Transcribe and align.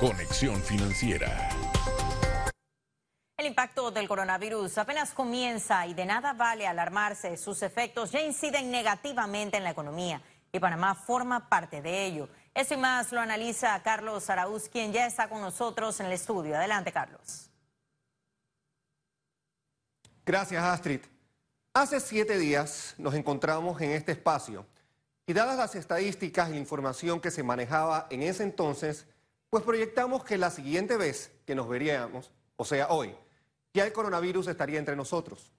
Conexión 0.00 0.62
Financiera. 0.62 1.48
El 3.38 3.46
impacto 3.46 3.90
del 3.90 4.06
coronavirus 4.06 4.76
apenas 4.76 5.12
comienza 5.12 5.86
y 5.86 5.94
de 5.94 6.04
nada 6.04 6.34
vale 6.34 6.66
alarmarse. 6.66 7.38
Sus 7.38 7.62
efectos 7.62 8.12
ya 8.12 8.20
inciden 8.20 8.70
negativamente 8.70 9.56
en 9.56 9.64
la 9.64 9.70
economía 9.70 10.20
y 10.52 10.60
Panamá 10.60 10.94
forma 10.94 11.48
parte 11.48 11.80
de 11.80 12.04
ello. 12.04 12.28
Eso 12.52 12.74
y 12.74 12.76
más 12.76 13.10
lo 13.10 13.20
analiza 13.20 13.82
Carlos 13.82 14.28
Araúz, 14.28 14.68
quien 14.68 14.92
ya 14.92 15.06
está 15.06 15.30
con 15.30 15.40
nosotros 15.40 15.98
en 16.00 16.06
el 16.06 16.12
estudio. 16.12 16.56
Adelante, 16.56 16.92
Carlos. 16.92 17.48
Gracias, 20.26 20.62
Astrid. 20.62 21.00
Hace 21.72 22.00
siete 22.00 22.36
días 22.38 22.94
nos 22.98 23.14
encontramos 23.14 23.80
en 23.80 23.92
este 23.92 24.12
espacio 24.12 24.66
y 25.26 25.32
dadas 25.32 25.56
las 25.56 25.74
estadísticas 25.74 26.50
y 26.50 26.52
la 26.52 26.58
información 26.58 27.18
que 27.18 27.30
se 27.30 27.42
manejaba 27.42 28.06
en 28.10 28.22
ese 28.22 28.42
entonces, 28.42 29.06
pues 29.56 29.64
proyectamos 29.64 30.22
que 30.22 30.36
la 30.36 30.50
siguiente 30.50 30.98
vez 30.98 31.32
que 31.46 31.54
nos 31.54 31.66
veríamos, 31.66 32.30
o 32.58 32.64
sea 32.66 32.88
hoy, 32.90 33.14
ya 33.72 33.86
el 33.86 33.92
coronavirus 33.94 34.48
estaría 34.48 34.78
entre 34.78 34.94
nosotros. 34.94 35.50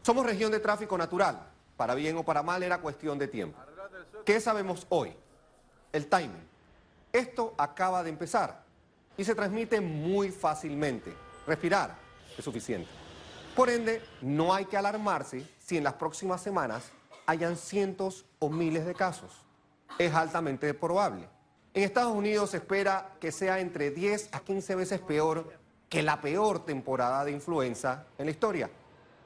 Somos 0.00 0.24
región 0.24 0.50
de 0.50 0.60
tráfico 0.60 0.96
natural, 0.96 1.46
para 1.76 1.94
bien 1.94 2.16
o 2.16 2.24
para 2.24 2.42
mal 2.42 2.62
era 2.62 2.80
cuestión 2.80 3.18
de 3.18 3.28
tiempo. 3.28 3.58
¿Qué 4.24 4.40
sabemos 4.40 4.86
hoy? 4.88 5.14
El 5.92 6.06
timing. 6.06 6.42
Esto 7.12 7.52
acaba 7.58 8.02
de 8.02 8.08
empezar 8.08 8.64
y 9.14 9.24
se 9.24 9.34
transmite 9.34 9.78
muy 9.78 10.30
fácilmente. 10.30 11.12
Respirar 11.46 11.98
es 12.38 12.42
suficiente. 12.42 12.88
Por 13.54 13.68
ende, 13.68 14.00
no 14.22 14.54
hay 14.54 14.64
que 14.64 14.78
alarmarse 14.78 15.46
si 15.58 15.76
en 15.76 15.84
las 15.84 15.92
próximas 15.92 16.40
semanas 16.40 16.92
hayan 17.26 17.58
cientos 17.58 18.24
o 18.38 18.48
miles 18.48 18.86
de 18.86 18.94
casos. 18.94 19.32
Es 19.98 20.14
altamente 20.14 20.72
probable. 20.72 21.28
En 21.74 21.82
Estados 21.82 22.14
Unidos 22.14 22.50
se 22.50 22.58
espera 22.58 23.16
que 23.20 23.32
sea 23.32 23.58
entre 23.58 23.90
10 23.90 24.28
a 24.30 24.38
15 24.38 24.76
veces 24.76 25.00
peor 25.00 25.52
que 25.88 26.04
la 26.04 26.20
peor 26.20 26.64
temporada 26.64 27.24
de 27.24 27.32
influenza 27.32 28.06
en 28.16 28.26
la 28.26 28.30
historia. 28.30 28.70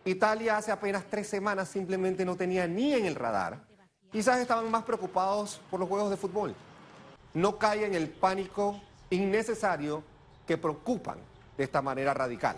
Italia 0.06 0.56
hace 0.56 0.72
apenas 0.72 1.04
tres 1.10 1.28
semanas 1.28 1.68
simplemente 1.68 2.24
no 2.24 2.36
tenía 2.36 2.66
ni 2.66 2.94
en 2.94 3.04
el 3.04 3.16
radar. 3.16 3.58
Quizás 4.10 4.40
estaban 4.40 4.70
más 4.70 4.84
preocupados 4.84 5.60
por 5.70 5.78
los 5.78 5.90
juegos 5.90 6.08
de 6.08 6.16
fútbol. 6.16 6.54
No 7.34 7.58
cae 7.58 7.84
en 7.84 7.94
el 7.94 8.08
pánico 8.08 8.80
innecesario 9.10 10.02
que 10.46 10.56
preocupan 10.56 11.18
de 11.58 11.64
esta 11.64 11.82
manera 11.82 12.14
radical. 12.14 12.56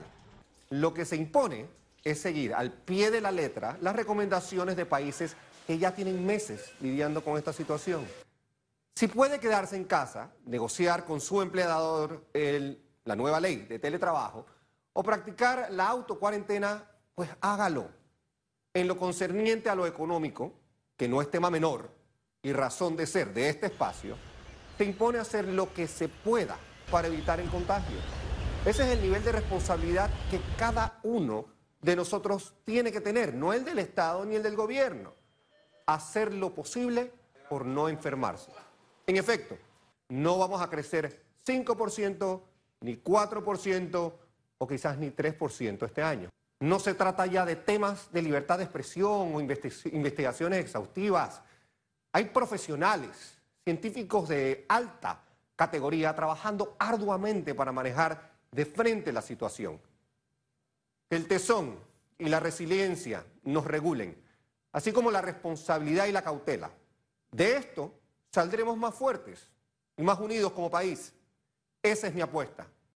Lo 0.68 0.94
que 0.94 1.04
se 1.04 1.16
impone 1.16 1.66
es 2.04 2.20
seguir 2.20 2.54
al 2.54 2.70
pie 2.70 3.10
de 3.10 3.20
la 3.20 3.32
letra 3.32 3.76
las 3.80 3.96
recomendaciones 3.96 4.76
de 4.76 4.86
países 4.86 5.34
que 5.66 5.78
ya 5.78 5.92
tienen 5.96 6.24
meses 6.24 6.70
lidiando 6.80 7.24
con 7.24 7.36
esta 7.36 7.52
situación. 7.52 8.06
Si 9.00 9.08
puede 9.08 9.40
quedarse 9.40 9.76
en 9.76 9.84
casa, 9.84 10.30
negociar 10.44 11.06
con 11.06 11.22
su 11.22 11.40
empleador 11.40 12.28
la 13.04 13.16
nueva 13.16 13.40
ley 13.40 13.64
de 13.64 13.78
teletrabajo 13.78 14.44
o 14.92 15.02
practicar 15.02 15.68
la 15.70 15.88
autocuarentena, 15.88 16.86
pues 17.14 17.30
hágalo. 17.40 17.88
En 18.74 18.86
lo 18.86 18.98
concerniente 18.98 19.70
a 19.70 19.74
lo 19.74 19.86
económico, 19.86 20.52
que 20.98 21.08
no 21.08 21.22
es 21.22 21.30
tema 21.30 21.48
menor 21.48 21.90
y 22.42 22.52
razón 22.52 22.94
de 22.94 23.06
ser 23.06 23.32
de 23.32 23.48
este 23.48 23.68
espacio, 23.68 24.18
se 24.76 24.84
impone 24.84 25.18
hacer 25.18 25.48
lo 25.48 25.72
que 25.72 25.88
se 25.88 26.08
pueda 26.10 26.58
para 26.90 27.08
evitar 27.08 27.40
el 27.40 27.48
contagio. 27.48 27.96
Ese 28.66 28.82
es 28.82 28.98
el 28.98 29.00
nivel 29.00 29.24
de 29.24 29.32
responsabilidad 29.32 30.10
que 30.30 30.42
cada 30.58 31.00
uno 31.04 31.46
de 31.80 31.96
nosotros 31.96 32.52
tiene 32.66 32.92
que 32.92 33.00
tener, 33.00 33.32
no 33.32 33.54
el 33.54 33.64
del 33.64 33.78
Estado 33.78 34.26
ni 34.26 34.36
el 34.36 34.42
del 34.42 34.56
gobierno. 34.56 35.14
Hacer 35.86 36.34
lo 36.34 36.54
posible 36.54 37.14
por 37.48 37.64
no 37.64 37.88
enfermarse. 37.88 38.52
En 39.06 39.16
efecto, 39.16 39.56
no 40.08 40.38
vamos 40.38 40.60
a 40.60 40.70
crecer 40.70 41.22
5%, 41.46 42.40
ni 42.80 42.96
4%, 42.96 44.12
o 44.58 44.66
quizás 44.66 44.98
ni 44.98 45.10
3% 45.10 45.86
este 45.86 46.02
año. 46.02 46.28
No 46.60 46.78
se 46.78 46.94
trata 46.94 47.24
ya 47.26 47.46
de 47.46 47.56
temas 47.56 48.12
de 48.12 48.20
libertad 48.20 48.58
de 48.58 48.64
expresión 48.64 49.34
o 49.34 49.40
investigaciones 49.40 50.60
exhaustivas. 50.60 51.40
Hay 52.12 52.26
profesionales, 52.26 53.38
científicos 53.64 54.28
de 54.28 54.66
alta 54.68 55.22
categoría, 55.56 56.14
trabajando 56.14 56.76
arduamente 56.78 57.54
para 57.54 57.72
manejar 57.72 58.32
de 58.50 58.66
frente 58.66 59.12
la 59.12 59.22
situación. 59.22 59.80
El 61.08 61.26
tesón 61.26 61.78
y 62.18 62.28
la 62.28 62.40
resiliencia 62.40 63.24
nos 63.44 63.64
regulen, 63.64 64.22
así 64.72 64.92
como 64.92 65.10
la 65.10 65.22
responsabilidad 65.22 66.06
y 66.06 66.12
la 66.12 66.22
cautela. 66.22 66.70
De 67.30 67.56
esto 67.56 67.99
saldremos 68.32 68.76
más 68.76 68.94
fuertes 68.94 69.46
y 69.96 70.02
más 70.02 70.18
unidos 70.18 70.52
como 70.52 70.70
país. 70.70 71.12
Esa 71.82 72.08
es 72.08 72.14
mi 72.14 72.20
apuesta. 72.20 72.66